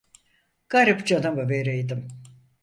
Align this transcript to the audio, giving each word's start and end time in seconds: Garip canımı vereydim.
Garip 0.69 1.07
canımı 1.07 1.49
vereydim. 1.49 2.07